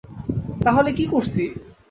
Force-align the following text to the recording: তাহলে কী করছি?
তাহলে 0.65 0.89
কী 0.97 1.05
করছি? 1.13 1.43